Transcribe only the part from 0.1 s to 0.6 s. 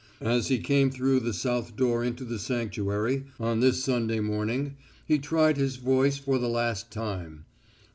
As he